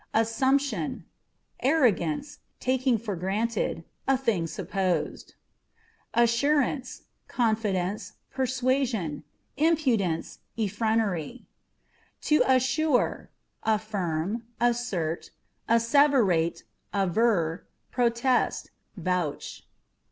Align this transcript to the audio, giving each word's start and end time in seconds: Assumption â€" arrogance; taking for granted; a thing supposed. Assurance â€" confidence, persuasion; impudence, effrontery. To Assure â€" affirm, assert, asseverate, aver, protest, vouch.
Assumption 0.15 1.05
â€" 1.63 1.67
arrogance; 1.67 2.39
taking 2.59 2.97
for 2.97 3.15
granted; 3.15 3.83
a 4.07 4.17
thing 4.17 4.47
supposed. 4.47 5.35
Assurance 6.15 7.01
â€" 7.01 7.27
confidence, 7.27 8.13
persuasion; 8.31 9.23
impudence, 9.57 10.39
effrontery. 10.57 11.45
To 12.23 12.41
Assure 12.47 13.29
â€" 13.63 13.73
affirm, 13.75 14.47
assert, 14.59 15.29
asseverate, 15.69 16.63
aver, 16.95 17.67
protest, 17.91 18.71
vouch. 18.97 19.67